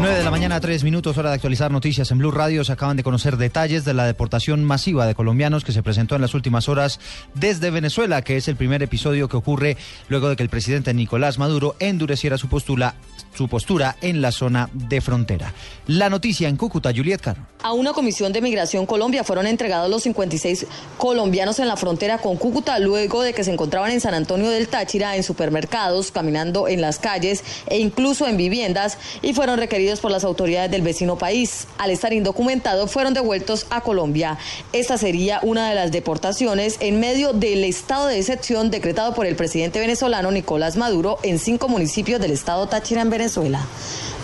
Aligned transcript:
9 0.00 0.18
de 0.18 0.24
la 0.24 0.30
mañana, 0.30 0.60
3 0.60 0.84
minutos, 0.84 1.16
hora 1.16 1.30
de 1.30 1.36
actualizar 1.36 1.70
noticias 1.70 2.10
en 2.10 2.18
Blue 2.18 2.30
Radio. 2.30 2.62
Se 2.64 2.72
acaban 2.72 2.96
de 2.96 3.02
conocer 3.02 3.36
detalles 3.36 3.84
de 3.84 3.94
la 3.94 4.04
deportación 4.04 4.62
masiva 4.62 5.06
de 5.06 5.14
colombianos 5.14 5.64
que 5.64 5.72
se 5.72 5.82
presentó 5.82 6.14
en 6.14 6.20
las 6.20 6.34
últimas 6.34 6.68
horas 6.68 7.00
desde 7.34 7.70
Venezuela, 7.70 8.20
que 8.22 8.36
es 8.36 8.48
el 8.48 8.56
primer 8.56 8.82
episodio 8.82 9.28
que 9.28 9.36
ocurre 9.36 9.76
luego 10.08 10.28
de 10.28 10.36
que 10.36 10.42
el 10.42 10.48
presidente 10.50 10.92
Nicolás 10.92 11.38
Maduro 11.38 11.76
endureciera 11.78 12.36
su 12.36 12.48
postura, 12.48 12.96
su 13.34 13.48
postura 13.48 13.96
en 14.02 14.20
la 14.20 14.32
zona 14.32 14.68
de 14.72 15.00
frontera. 15.00 15.54
La 15.86 16.10
noticia 16.10 16.48
en 16.48 16.56
Cúcuta, 16.56 16.92
Juliet 16.94 17.20
Caro. 17.20 17.46
A 17.62 17.72
una 17.72 17.92
comisión 17.92 18.32
de 18.32 18.42
Migración 18.42 18.84
Colombia 18.84 19.24
fueron 19.24 19.46
entregados 19.46 19.88
los 19.88 20.02
56 20.02 20.66
colombianos 20.98 21.60
en 21.60 21.68
la 21.68 21.76
frontera 21.76 22.18
con 22.18 22.36
Cúcuta 22.36 22.78
luego 22.78 23.22
de 23.22 23.32
que 23.32 23.44
se 23.44 23.52
encontraban 23.52 23.90
en 23.90 24.00
San 24.00 24.12
Antonio 24.12 24.50
del 24.50 24.68
Táchira, 24.68 25.16
en 25.16 25.22
supermercados, 25.22 26.10
caminando 26.10 26.68
en 26.68 26.82
las 26.82 26.98
calles 26.98 27.42
e 27.68 27.78
incluso 27.78 28.26
en 28.26 28.36
viviendas 28.36 28.98
y 29.22 29.32
fueron 29.32 29.58
requeridos 29.58 29.83
por 30.00 30.10
las 30.10 30.24
autoridades 30.24 30.70
del 30.70 30.82
vecino 30.82 31.16
país. 31.16 31.66
Al 31.78 31.90
estar 31.90 32.12
indocumentados 32.12 32.90
fueron 32.90 33.12
devueltos 33.12 33.66
a 33.70 33.82
Colombia. 33.82 34.38
Esta 34.72 34.96
sería 34.96 35.40
una 35.42 35.68
de 35.68 35.74
las 35.74 35.92
deportaciones 35.92 36.76
en 36.80 37.00
medio 37.00 37.32
del 37.32 37.64
estado 37.64 38.06
de 38.06 38.18
excepción 38.18 38.70
decretado 38.70 39.14
por 39.14 39.26
el 39.26 39.36
presidente 39.36 39.80
venezolano 39.80 40.30
Nicolás 40.30 40.76
Maduro 40.76 41.18
en 41.22 41.38
cinco 41.38 41.68
municipios 41.68 42.20
del 42.20 42.30
estado 42.30 42.66
Táchira 42.66 43.02
en 43.02 43.10
Venezuela. 43.10 43.60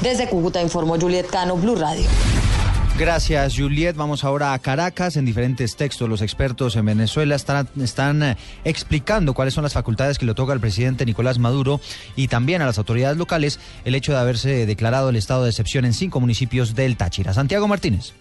Desde 0.02 0.28
Cúcuta 0.28 0.62
informó 0.62 0.98
Juliet 0.98 1.26
Cano, 1.26 1.56
Blue 1.56 1.76
Radio. 1.76 2.06
Gracias, 3.00 3.56
Juliet. 3.56 3.96
Vamos 3.96 4.24
ahora 4.24 4.52
a 4.52 4.58
Caracas. 4.58 5.16
En 5.16 5.24
diferentes 5.24 5.74
textos, 5.74 6.06
los 6.06 6.20
expertos 6.20 6.76
en 6.76 6.84
Venezuela 6.84 7.34
están, 7.34 8.22
eh, 8.22 8.36
explicando 8.62 9.32
cuáles 9.32 9.54
son 9.54 9.62
las 9.62 9.72
facultades 9.72 10.18
que 10.18 10.26
le 10.26 10.32
otorga 10.32 10.52
al 10.52 10.60
presidente 10.60 11.06
Nicolás 11.06 11.38
Maduro 11.38 11.80
y 12.14 12.28
también 12.28 12.60
a 12.60 12.66
las 12.66 12.76
autoridades 12.76 13.16
locales 13.16 13.58
el 13.86 13.94
hecho 13.94 14.12
de 14.12 14.18
haberse 14.18 14.66
declarado 14.66 15.08
el 15.08 15.16
estado 15.16 15.44
de 15.44 15.48
excepción 15.48 15.86
en 15.86 15.94
cinco 15.94 16.20
municipios 16.20 16.74
del 16.74 16.98
Táchira. 16.98 17.32
Santiago 17.32 17.66
Martínez. 17.66 18.12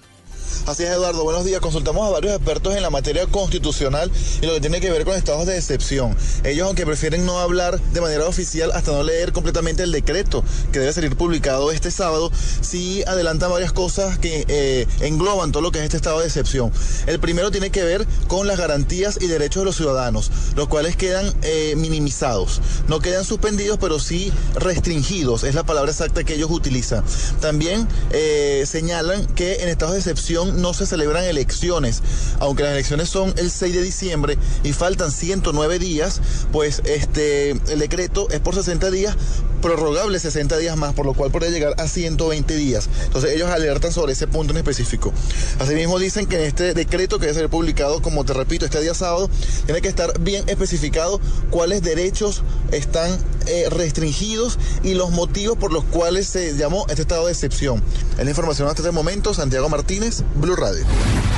Así 0.65 0.83
es, 0.83 0.89
Eduardo. 0.89 1.23
Buenos 1.23 1.45
días. 1.45 1.61
Consultamos 1.61 2.07
a 2.07 2.11
varios 2.11 2.33
expertos 2.33 2.75
en 2.75 2.83
la 2.83 2.89
materia 2.89 3.25
constitucional 3.27 4.11
y 4.41 4.45
lo 4.45 4.53
que 4.53 4.61
tiene 4.61 4.79
que 4.79 4.91
ver 4.91 5.05
con 5.05 5.15
estados 5.15 5.45
de 5.45 5.57
excepción. 5.57 6.15
Ellos, 6.43 6.67
aunque 6.67 6.85
prefieren 6.85 7.25
no 7.25 7.39
hablar 7.39 7.79
de 7.81 8.01
manera 8.01 8.25
oficial 8.25 8.71
hasta 8.73 8.91
no 8.91 9.03
leer 9.03 9.33
completamente 9.33 9.83
el 9.83 9.91
decreto 9.91 10.43
que 10.71 10.79
debe 10.79 10.93
salir 10.93 11.15
publicado 11.15 11.71
este 11.71 11.91
sábado, 11.91 12.31
sí 12.61 13.03
adelantan 13.07 13.51
varias 13.51 13.73
cosas 13.73 14.19
que 14.19 14.45
eh, 14.47 14.87
engloban 15.01 15.51
todo 15.51 15.61
lo 15.61 15.71
que 15.71 15.79
es 15.79 15.85
este 15.85 15.97
estado 15.97 16.19
de 16.19 16.27
excepción. 16.27 16.71
El 17.07 17.19
primero 17.19 17.51
tiene 17.51 17.71
que 17.71 17.83
ver 17.83 18.07
con 18.27 18.47
las 18.47 18.57
garantías 18.57 19.17
y 19.19 19.27
derechos 19.27 19.61
de 19.61 19.65
los 19.65 19.75
ciudadanos, 19.75 20.31
los 20.55 20.67
cuales 20.67 20.95
quedan 20.95 21.33
eh, 21.41 21.73
minimizados. 21.75 22.61
No 22.87 22.99
quedan 22.99 23.25
suspendidos, 23.25 23.77
pero 23.79 23.99
sí 23.99 24.31
restringidos. 24.55 25.43
Es 25.43 25.55
la 25.55 25.63
palabra 25.63 25.91
exacta 25.91 26.23
que 26.23 26.35
ellos 26.35 26.49
utilizan. 26.51 27.03
También 27.41 27.87
eh, 28.11 28.63
señalan 28.65 29.25
que 29.27 29.63
en 29.63 29.69
estados 29.69 29.93
de 29.93 29.99
excepción 29.99 30.38
no 30.45 30.73
se 30.73 30.85
celebran 30.85 31.23
elecciones, 31.25 32.01
aunque 32.39 32.63
las 32.63 32.73
elecciones 32.73 33.09
son 33.09 33.33
el 33.37 33.51
6 33.51 33.73
de 33.73 33.81
diciembre 33.81 34.37
y 34.63 34.73
faltan 34.73 35.11
109 35.11 35.79
días, 35.79 36.21
pues 36.51 36.81
este 36.85 37.51
el 37.51 37.79
decreto 37.79 38.27
es 38.29 38.39
por 38.39 38.55
60 38.55 38.91
días, 38.91 39.15
prorrogable 39.59 40.19
60 40.19 40.57
días 40.57 40.77
más, 40.77 40.93
por 40.93 41.05
lo 41.05 41.13
cual 41.13 41.31
puede 41.31 41.51
llegar 41.51 41.73
a 41.77 41.87
120 41.87 42.55
días. 42.55 42.89
Entonces 43.05 43.31
ellos 43.33 43.49
alertan 43.49 43.91
sobre 43.91 44.13
ese 44.13 44.27
punto 44.27 44.53
en 44.53 44.57
específico. 44.57 45.13
Asimismo 45.59 45.99
dicen 45.99 46.25
que 46.25 46.37
en 46.37 46.43
este 46.43 46.73
decreto 46.73 47.19
que 47.19 47.27
debe 47.27 47.39
ser 47.39 47.49
publicado, 47.49 48.01
como 48.01 48.25
te 48.25 48.33
repito, 48.33 48.65
este 48.65 48.81
día 48.81 48.93
sábado, 48.93 49.29
tiene 49.65 49.81
que 49.81 49.87
estar 49.87 50.19
bien 50.19 50.47
especificado 50.47 51.19
cuáles 51.49 51.81
derechos 51.81 52.43
están 52.71 53.17
eh, 53.47 53.67
restringidos 53.69 54.59
y 54.83 54.93
los 54.93 55.11
motivos 55.11 55.57
por 55.57 55.71
los 55.71 55.83
cuales 55.85 56.27
se 56.27 56.55
llamó 56.55 56.85
este 56.89 57.01
estado 57.01 57.25
de 57.25 57.31
excepción. 57.31 57.81
Es 58.17 58.23
la 58.23 58.29
información 58.29 58.67
hasta 58.67 58.81
este 58.81 58.91
momento. 58.91 59.33
Santiago 59.33 59.69
Martínez, 59.69 60.23
Blue 60.35 60.55
Radio. 60.55 60.83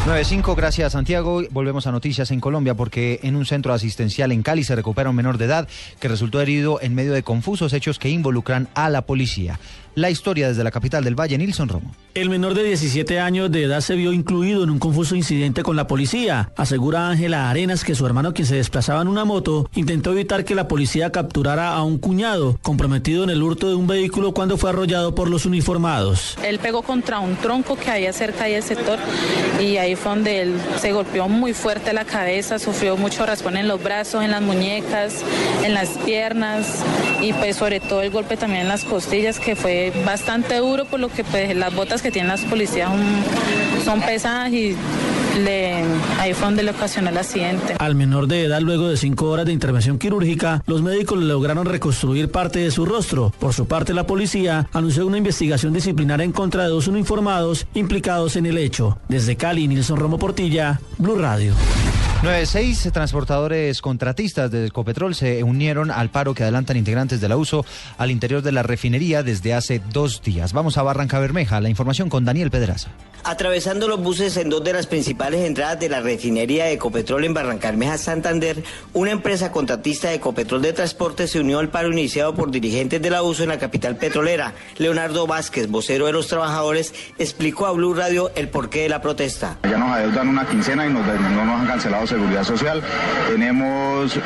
9.5, 0.06 0.56
gracias 0.56 0.94
Santiago. 0.94 1.44
Volvemos 1.52 1.88
a 1.88 1.92
noticias 1.92 2.32
en 2.32 2.40
Colombia 2.40 2.74
porque 2.74 3.20
en 3.24 3.36
un 3.36 3.46
centro 3.46 3.74
asistencial 3.74 4.32
en 4.32 4.42
Cali 4.42 4.64
se 4.64 4.76
recupera 4.76 5.10
un 5.10 5.16
menor 5.16 5.38
de 5.38 5.46
edad 5.46 5.68
que 6.00 6.08
resultó 6.08 6.42
herido 6.42 6.80
en 6.82 6.96
medio 6.96 7.14
de 7.14 7.24
confusos 7.24 7.74
hechos 7.74 8.00
que 8.00 8.10
involucran 8.12 8.70
a 8.74 8.90
la 8.90 9.04
policía. 9.04 9.60
La 9.96 10.10
historia 10.10 10.48
desde 10.48 10.64
la 10.64 10.72
capital 10.72 11.04
del 11.04 11.20
Valle, 11.20 11.38
Nilson 11.38 11.68
Romo. 11.68 11.94
El 12.14 12.30
menor 12.30 12.54
de 12.54 12.64
17 12.64 13.20
años 13.20 13.52
de 13.52 13.64
edad 13.64 13.82
se 13.82 13.96
vio 13.96 14.14
incluido 14.14 14.64
en 14.64 14.70
un 14.70 14.80
confuso 14.80 15.16
incidente 15.16 15.64
con 15.64 15.76
la 15.76 15.88
policía. 15.88 16.52
Asegura 16.56 17.10
Ángela 17.10 17.50
Arenas 17.50 17.84
que 17.84 17.96
su 17.96 18.06
hermano, 18.06 18.34
quien 18.34 18.46
se 18.46 18.56
desplazaba 18.56 19.02
en 19.02 19.08
una 19.10 19.26
moto, 19.26 19.70
intentó 19.76 20.12
evitar 20.12 20.46
que 20.46 20.56
la 20.56 20.68
policía 20.68 21.12
capturara 21.12 21.74
a 21.74 21.84
un 21.84 21.98
cuñado 21.98 22.58
comprometido 22.62 23.24
en 23.24 23.30
el 23.30 23.44
hurto 23.44 23.68
de 23.68 23.76
un 23.76 23.88
vehículo 23.88 24.34
cuando 24.34 24.58
fue 24.58 24.70
arrollado 24.70 25.14
por 25.14 25.30
los 25.30 25.46
uniformados. 25.46 26.38
Él 26.44 26.60
pegó 26.60 26.84
contra 26.84 27.20
un 27.20 27.36
tronco 27.36 27.78
que 27.78 27.90
había 27.92 28.14
cerca 28.14 28.46
del 28.46 28.64
sector 28.64 29.00
y 29.62 29.78
ahí 29.78 29.96
fue 29.96 30.12
donde 30.12 30.42
él 30.42 30.56
se 30.80 30.92
golpeó 30.94 31.28
muy 31.28 31.54
fuerte 31.54 31.94
la 31.94 32.06
cabeza, 32.06 32.60
sufrió 32.60 32.98
mucho 32.98 33.26
raspón 33.26 33.58
en 33.58 33.68
los 33.68 33.82
brazos, 33.82 34.24
en 34.24 34.32
las 34.32 34.42
muñecas, 34.42 35.22
en 35.64 35.74
las 35.74 35.90
piernas 36.00 36.84
y 37.22 37.34
pues 37.34 37.58
sobre 37.58 37.80
todo 37.80 38.02
el 38.02 38.12
golpe 38.12 38.38
también 38.38 38.64
en 38.64 38.68
las 38.68 38.84
costillas 38.84 39.40
que 39.40 39.56
fue 39.56 39.81
bastante 40.06 40.58
duro 40.58 40.86
por 40.86 41.00
lo 41.00 41.10
que 41.10 41.24
pues 41.24 41.56
las 41.56 41.74
botas 41.74 42.02
que 42.02 42.12
tienen 42.12 42.30
las 42.30 42.42
policías 42.42 42.90
son, 43.84 44.02
pesadas 44.02 44.52
y 44.52 44.76
le, 45.44 45.84
ahí 46.20 46.34
fue 46.34 46.46
donde 46.46 46.64
le 46.64 46.72
ocasionó 46.72 47.10
el 47.10 47.18
accidente. 47.18 47.76
Al 47.80 47.96
menor 47.96 48.28
de 48.28 48.44
edad, 48.46 48.62
luego 48.62 48.90
de 48.90 48.98
cinco 48.98 49.30
horas 49.30 49.46
de 49.46 49.54
intervención 49.54 49.98
quirúrgica, 49.98 50.64
los 50.68 50.82
médicos 50.82 51.20
le 51.20 51.26
lograron 51.26 51.66
reconstruir 51.66 52.30
parte 52.30 52.60
de 52.60 52.72
su 52.72 52.86
rostro. 52.86 53.34
Por 53.40 53.54
su 53.54 53.66
parte, 53.66 53.94
la 53.94 54.06
policía 54.06 54.68
anunció 54.74 55.06
una 55.08 55.18
investigación 55.18 55.74
disciplinaria 55.74 56.24
en 56.24 56.32
contra 56.32 56.64
de 56.64 56.70
dos 56.70 56.88
uniformados 56.88 57.66
implicados 57.74 58.36
en 58.36 58.46
el 58.46 58.58
hecho. 58.58 59.00
Desde 59.08 59.36
Cali, 59.36 59.68
Nilson 59.68 59.98
Romo 59.98 60.20
Portilla, 60.20 60.80
Blue 60.98 61.16
Radio. 61.16 61.54
96 62.24 62.92
transportadores 62.94 63.82
contratistas 63.82 64.52
de 64.52 64.68
Ecopetrol 64.68 65.16
se 65.16 65.44
unieron 65.44 65.90
al 65.90 66.12
paro 66.12 66.36
que 66.36 66.44
adelantan 66.44 66.78
integrantes 66.78 67.20
de 67.20 67.28
la 67.28 67.36
uso 67.36 67.66
al 67.98 68.12
interior 68.12 68.44
de 68.44 68.52
la 68.52 68.62
refinería 68.62 69.24
desde 69.24 69.56
hace 69.56 69.82
dos 69.92 70.22
días. 70.22 70.54
Vamos 70.54 70.78
a 70.78 70.84
Barranca 70.84 71.18
Bermeja. 71.18 71.60
La 71.62 71.70
información 71.70 72.10
con 72.10 72.24
Daniel 72.24 72.52
Pedraza. 72.52 72.92
Atravesando 73.24 73.88
los 73.88 74.02
buses 74.02 74.38
en 74.38 74.50
dos 74.50 74.64
de 74.64 74.74
las 74.74 74.88
principales 74.88 75.42
entradas 75.42 75.80
de 75.80 75.90
la 75.90 76.02
refinería 76.02 76.66
de 76.66 76.74
Ecopetrol 76.74 77.24
en 77.24 77.34
Barrancarmeja, 77.36 77.98
Santander, 77.98 78.64
una 78.94 79.12
empresa 79.12 79.52
contratista 79.52 80.10
de 80.10 80.16
Ecopetrol 80.16 80.62
de 80.62 80.74
Transporte 80.74 81.28
se 81.28 81.40
unió 81.40 81.60
al 81.60 81.70
paro 81.70 81.92
iniciado 81.92 82.34
por 82.34 82.50
dirigentes 82.50 83.02
de 83.02 83.10
la 83.12 83.22
uso 83.22 83.44
en 83.44 83.50
la 83.50 83.60
capital 83.60 83.96
petrolera. 83.96 84.54
Leonardo 84.78 85.28
Vázquez, 85.28 85.70
vocero 85.70 86.08
de 86.08 86.14
los 86.14 86.28
trabajadores, 86.28 86.94
explicó 87.20 87.68
a 87.68 87.72
Blue 87.74 87.94
Radio 87.94 88.32
el 88.36 88.50
porqué 88.50 88.84
de 88.84 88.90
la 88.90 89.02
protesta. 89.02 89.58
Ya 89.64 89.78
nos 89.78 89.90
adeudan 89.92 90.28
una 90.28 90.48
quincena 90.48 90.88
y 90.88 90.90
nos, 90.90 91.06
no 91.06 91.46
nos 91.46 91.62
han 91.62 91.68
cancelado 91.68 92.08
seguridad 92.12 92.44
social. 92.44 92.84
Tenemos 93.30 94.20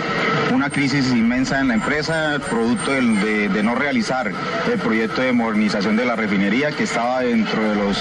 una 0.52 0.72
crisis 0.72 1.12
inmensa 1.12 1.62
en 1.62 1.68
la 1.68 1.76
empresa, 1.76 2.40
producto 2.50 2.92
de, 2.92 3.64
no 3.64 3.76
realizar 3.76 4.32
el 4.72 4.80
proyecto 4.80 5.22
de 5.22 5.32
modernización 5.32 5.96
de 5.96 6.06
la 6.06 6.16
refinería 6.16 6.72
que 6.72 6.84
estaba 6.84 7.22
dentro 7.22 7.62
de 7.62 7.76
los 7.76 7.98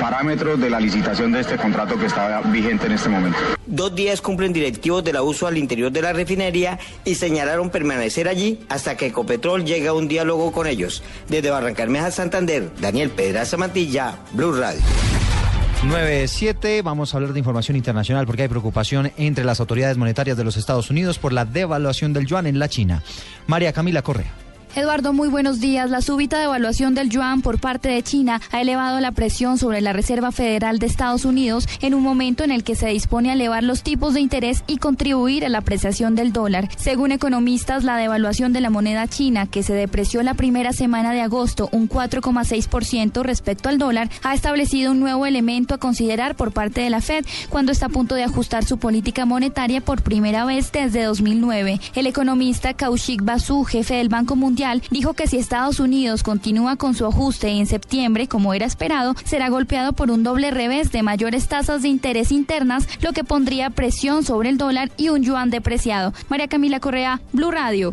parámetros 0.00 0.60
de 0.60 0.68
la 0.68 0.80
licitación 0.80 1.30
de 1.30 1.40
este 1.40 1.56
contrato 1.56 1.96
que 1.96 2.06
está 2.06 2.40
vigente 2.42 2.86
en 2.86 2.92
este 2.92 3.08
momento. 3.08 3.38
Dos 3.66 3.94
días 3.94 4.20
cumplen 4.20 4.52
directivos 4.52 5.04
de 5.04 5.12
la 5.12 5.22
uso 5.22 5.46
al 5.46 5.56
interior 5.56 5.92
de 5.92 6.02
la 6.02 6.12
refinería 6.12 6.80
y 7.04 7.14
señalaron 7.14 7.70
permanecer 7.70 8.26
allí 8.26 8.58
hasta 8.68 8.96
que 8.96 9.06
Ecopetrol 9.06 9.64
llegue 9.64 9.86
a 9.86 9.92
un 9.92 10.08
diálogo 10.08 10.50
con 10.50 10.66
ellos. 10.66 11.04
Desde 11.28 11.50
Barrancarmeja, 11.50 12.10
Santander, 12.10 12.70
Daniel 12.80 13.10
Pedraza 13.10 13.56
Mantilla, 13.56 14.18
Blue 14.32 14.52
Radio. 14.52 14.80
9-7, 15.82 16.82
vamos 16.82 17.14
a 17.14 17.16
hablar 17.16 17.32
de 17.32 17.38
información 17.38 17.74
internacional 17.74 18.26
porque 18.26 18.42
hay 18.42 18.48
preocupación 18.48 19.12
entre 19.16 19.44
las 19.44 19.60
autoridades 19.60 19.96
monetarias 19.96 20.36
de 20.36 20.44
los 20.44 20.58
Estados 20.58 20.90
Unidos 20.90 21.18
por 21.18 21.32
la 21.32 21.46
devaluación 21.46 22.12
del 22.12 22.26
yuan 22.26 22.46
en 22.46 22.58
la 22.58 22.68
China. 22.68 23.02
María 23.46 23.72
Camila 23.72 24.02
Correa. 24.02 24.49
Eduardo, 24.76 25.12
muy 25.12 25.28
buenos 25.28 25.58
días. 25.58 25.90
La 25.90 26.00
súbita 26.00 26.38
devaluación 26.38 26.94
del 26.94 27.10
yuan 27.10 27.42
por 27.42 27.58
parte 27.58 27.88
de 27.88 28.04
China 28.04 28.40
ha 28.52 28.60
elevado 28.60 29.00
la 29.00 29.10
presión 29.10 29.58
sobre 29.58 29.80
la 29.80 29.92
Reserva 29.92 30.30
Federal 30.30 30.78
de 30.78 30.86
Estados 30.86 31.24
Unidos 31.24 31.68
en 31.82 31.92
un 31.92 32.04
momento 32.04 32.44
en 32.44 32.52
el 32.52 32.62
que 32.62 32.76
se 32.76 32.86
dispone 32.86 33.30
a 33.30 33.32
elevar 33.32 33.64
los 33.64 33.82
tipos 33.82 34.14
de 34.14 34.20
interés 34.20 34.62
y 34.68 34.76
contribuir 34.76 35.44
a 35.44 35.48
la 35.48 35.58
apreciación 35.58 36.14
del 36.14 36.32
dólar. 36.32 36.68
Según 36.76 37.10
economistas, 37.10 37.82
la 37.82 37.96
devaluación 37.96 38.52
de 38.52 38.60
la 38.60 38.70
moneda 38.70 39.08
china, 39.08 39.48
que 39.48 39.64
se 39.64 39.72
depreció 39.72 40.22
la 40.22 40.34
primera 40.34 40.72
semana 40.72 41.12
de 41.12 41.22
agosto 41.22 41.68
un 41.72 41.88
4,6% 41.88 43.22
respecto 43.22 43.68
al 43.68 43.78
dólar, 43.78 44.08
ha 44.22 44.34
establecido 44.34 44.92
un 44.92 45.00
nuevo 45.00 45.26
elemento 45.26 45.74
a 45.74 45.78
considerar 45.78 46.36
por 46.36 46.52
parte 46.52 46.80
de 46.80 46.90
la 46.90 47.00
Fed 47.00 47.24
cuando 47.48 47.72
está 47.72 47.86
a 47.86 47.88
punto 47.88 48.14
de 48.14 48.22
ajustar 48.22 48.64
su 48.64 48.78
política 48.78 49.26
monetaria 49.26 49.80
por 49.80 50.02
primera 50.02 50.44
vez 50.44 50.70
desde 50.70 51.02
2009. 51.02 51.80
El 51.96 52.06
economista 52.06 52.72
Kaushik 52.72 53.24
Basu, 53.24 53.64
jefe 53.64 53.94
del 53.94 54.08
Banco 54.08 54.36
Mundial, 54.36 54.59
dijo 54.90 55.14
que 55.14 55.26
si 55.26 55.38
Estados 55.38 55.80
Unidos 55.80 56.22
continúa 56.22 56.76
con 56.76 56.94
su 56.94 57.06
ajuste 57.06 57.48
en 57.48 57.66
septiembre, 57.66 58.28
como 58.28 58.52
era 58.52 58.66
esperado, 58.66 59.14
será 59.24 59.48
golpeado 59.48 59.92
por 59.92 60.10
un 60.10 60.22
doble 60.22 60.50
revés 60.50 60.92
de 60.92 61.02
mayores 61.02 61.48
tasas 61.48 61.82
de 61.82 61.88
interés 61.88 62.30
internas, 62.30 62.86
lo 63.00 63.12
que 63.12 63.24
pondría 63.24 63.70
presión 63.70 64.24
sobre 64.24 64.50
el 64.50 64.58
dólar 64.58 64.90
y 64.96 65.08
un 65.08 65.22
yuan 65.22 65.50
depreciado. 65.50 66.12
María 66.28 66.48
Camila 66.48 66.80
Correa, 66.80 67.20
Blue 67.32 67.50
Radio. 67.50 67.92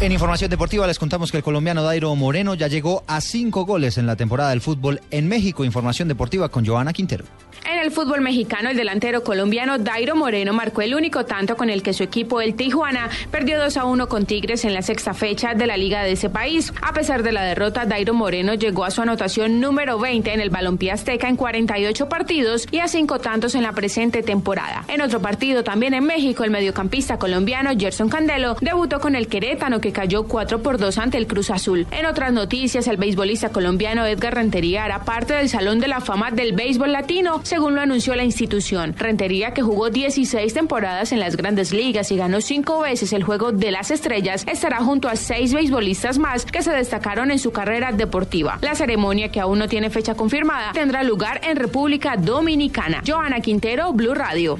En 0.00 0.12
información 0.12 0.50
deportiva 0.50 0.86
les 0.86 0.98
contamos 0.98 1.30
que 1.30 1.38
el 1.38 1.42
colombiano 1.42 1.82
Dairo 1.82 2.14
Moreno 2.14 2.54
ya 2.54 2.68
llegó 2.68 3.04
a 3.06 3.20
cinco 3.20 3.64
goles 3.64 3.96
en 3.96 4.06
la 4.06 4.16
temporada 4.16 4.50
del 4.50 4.60
fútbol 4.60 5.00
en 5.10 5.28
México. 5.28 5.64
Información 5.64 6.08
deportiva 6.08 6.48
con 6.48 6.66
Joana 6.66 6.92
Quintero. 6.92 7.24
En 7.64 7.78
el 7.78 7.90
fútbol 7.90 8.20
mexicano, 8.20 8.70
el 8.70 8.76
delantero 8.76 9.22
colombiano 9.22 9.78
Dairo 9.78 10.14
Moreno 10.16 10.52
marcó 10.52 10.82
el 10.82 10.94
único 10.94 11.24
tanto 11.24 11.56
con 11.56 11.70
el 11.70 11.82
que 11.82 11.92
su 11.92 12.02
equipo, 12.02 12.40
el 12.40 12.54
Tijuana, 12.54 13.08
perdió 13.30 13.58
2 13.58 13.76
a 13.76 13.84
1 13.84 14.08
con 14.08 14.26
Tigres 14.26 14.64
en 14.64 14.74
la 14.74 14.82
sexta 14.82 15.14
fecha 15.14 15.54
de 15.54 15.66
la 15.66 15.76
liga 15.76 16.02
de 16.02 16.12
ese 16.12 16.28
país. 16.28 16.72
A 16.82 16.92
pesar 16.92 17.22
de 17.22 17.32
la 17.32 17.42
derrota, 17.42 17.86
Dairo 17.86 18.12
Moreno 18.14 18.54
llegó 18.54 18.84
a 18.84 18.90
su 18.90 19.02
anotación 19.02 19.60
número 19.60 19.98
20 19.98 20.32
en 20.32 20.40
el 20.40 20.50
Balompié 20.50 20.92
Azteca 20.92 21.28
en 21.28 21.36
48 21.36 22.08
partidos 22.08 22.66
y 22.70 22.78
a 22.78 22.88
cinco 22.88 23.18
tantos 23.18 23.54
en 23.54 23.62
la 23.62 23.72
presente 23.72 24.22
temporada. 24.22 24.84
En 24.88 25.00
otro 25.00 25.20
partido, 25.20 25.64
también 25.64 25.94
en 25.94 26.04
México, 26.04 26.44
el 26.44 26.50
mediocampista 26.50 27.18
colombiano 27.18 27.70
Gerson 27.78 28.08
Candelo 28.08 28.56
debutó 28.60 29.00
con 29.00 29.16
el 29.16 29.28
Querétano 29.28 29.80
que 29.80 29.92
cayó 29.92 30.24
4 30.24 30.62
por 30.62 30.78
2 30.78 30.98
ante 30.98 31.18
el 31.18 31.26
Cruz 31.26 31.50
Azul. 31.50 31.86
En 31.90 32.06
otras 32.06 32.32
noticias, 32.32 32.86
el 32.88 32.98
beisbolista 32.98 33.48
colombiano 33.48 34.04
Edgar 34.06 34.34
Rentería 34.34 34.84
parte 35.04 35.34
del 35.34 35.48
Salón 35.48 35.80
de 35.80 35.88
la 35.88 36.00
Fama 36.00 36.30
del 36.30 36.52
Béisbol 36.52 36.92
Latino 36.92 37.40
según 37.54 37.76
lo 37.76 37.82
anunció 37.82 38.16
la 38.16 38.24
institución. 38.24 38.96
Rentería, 38.98 39.54
que 39.54 39.62
jugó 39.62 39.88
16 39.88 40.52
temporadas 40.52 41.12
en 41.12 41.20
las 41.20 41.36
grandes 41.36 41.72
ligas 41.72 42.10
y 42.10 42.16
ganó 42.16 42.40
cinco 42.40 42.80
veces 42.80 43.12
el 43.12 43.22
juego 43.22 43.52
de 43.52 43.70
las 43.70 43.92
estrellas, 43.92 44.44
estará 44.50 44.78
junto 44.78 45.08
a 45.08 45.14
seis 45.14 45.54
beisbolistas 45.54 46.18
más 46.18 46.46
que 46.46 46.62
se 46.62 46.72
destacaron 46.72 47.30
en 47.30 47.38
su 47.38 47.52
carrera 47.52 47.92
deportiva. 47.92 48.58
La 48.60 48.74
ceremonia, 48.74 49.30
que 49.30 49.38
aún 49.38 49.60
no 49.60 49.68
tiene 49.68 49.88
fecha 49.88 50.16
confirmada, 50.16 50.72
tendrá 50.72 51.04
lugar 51.04 51.42
en 51.44 51.54
República 51.54 52.16
Dominicana. 52.16 53.04
Joana 53.06 53.38
Quintero, 53.38 53.92
Blue 53.92 54.14
Radio. 54.14 54.58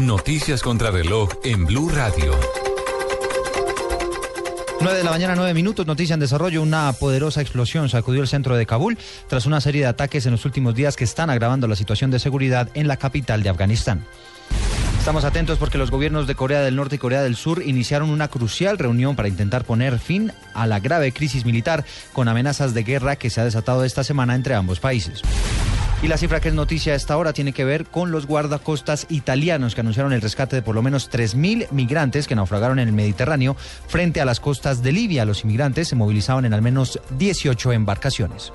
Noticias 0.00 0.62
contra 0.62 0.90
reloj 0.90 1.28
en 1.44 1.66
Blue 1.66 1.90
Radio. 1.90 2.32
9 4.80 4.96
de 4.96 5.04
la 5.04 5.10
mañana, 5.10 5.34
9 5.34 5.54
minutos, 5.54 5.86
noticia 5.86 6.14
en 6.14 6.20
desarrollo. 6.20 6.62
Una 6.62 6.92
poderosa 6.92 7.40
explosión 7.40 7.88
sacudió 7.88 8.22
el 8.22 8.28
centro 8.28 8.56
de 8.56 8.64
Kabul 8.64 8.96
tras 9.26 9.44
una 9.44 9.60
serie 9.60 9.82
de 9.82 9.88
ataques 9.88 10.24
en 10.26 10.32
los 10.32 10.44
últimos 10.44 10.74
días 10.74 10.94
que 10.94 11.02
están 11.02 11.30
agravando 11.30 11.66
la 11.66 11.74
situación 11.74 12.12
de 12.12 12.20
seguridad 12.20 12.68
en 12.74 12.86
la 12.86 12.96
capital 12.96 13.42
de 13.42 13.48
Afganistán. 13.48 14.04
Estamos 14.98 15.24
atentos 15.24 15.58
porque 15.58 15.78
los 15.78 15.90
gobiernos 15.90 16.26
de 16.26 16.34
Corea 16.36 16.60
del 16.60 16.76
Norte 16.76 16.96
y 16.96 16.98
Corea 16.98 17.22
del 17.22 17.34
Sur 17.34 17.62
iniciaron 17.64 18.10
una 18.10 18.28
crucial 18.28 18.78
reunión 18.78 19.16
para 19.16 19.28
intentar 19.28 19.64
poner 19.64 19.98
fin 19.98 20.32
a 20.54 20.66
la 20.66 20.80
grave 20.80 21.12
crisis 21.12 21.44
militar 21.44 21.84
con 22.12 22.28
amenazas 22.28 22.72
de 22.72 22.84
guerra 22.84 23.16
que 23.16 23.30
se 23.30 23.40
ha 23.40 23.44
desatado 23.44 23.84
esta 23.84 24.04
semana 24.04 24.34
entre 24.34 24.54
ambos 24.54 24.80
países. 24.80 25.22
Y 26.00 26.06
la 26.06 26.16
cifra 26.16 26.38
que 26.38 26.48
es 26.48 26.54
noticia 26.54 26.92
a 26.92 26.96
esta 26.96 27.16
hora 27.16 27.32
tiene 27.32 27.52
que 27.52 27.64
ver 27.64 27.84
con 27.86 28.12
los 28.12 28.26
guardacostas 28.26 29.06
italianos 29.08 29.74
que 29.74 29.80
anunciaron 29.80 30.12
el 30.12 30.20
rescate 30.20 30.54
de 30.54 30.62
por 30.62 30.76
lo 30.76 30.82
menos 30.82 31.10
3.000 31.10 31.72
migrantes 31.72 32.28
que 32.28 32.36
naufragaron 32.36 32.78
en 32.78 32.86
el 32.86 32.94
Mediterráneo 32.94 33.56
frente 33.88 34.20
a 34.20 34.24
las 34.24 34.38
costas 34.38 34.80
de 34.84 34.92
Libia. 34.92 35.24
Los 35.24 35.42
inmigrantes 35.42 35.88
se 35.88 35.96
movilizaban 35.96 36.44
en 36.44 36.54
al 36.54 36.62
menos 36.62 37.00
18 37.18 37.72
embarcaciones. 37.72 38.52